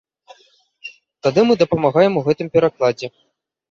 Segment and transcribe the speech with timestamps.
[1.29, 3.07] Тады мы дапамагаем у гэтым перакладзе.